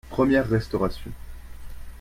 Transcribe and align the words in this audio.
Première 0.09 0.47
restauration. 0.49 1.11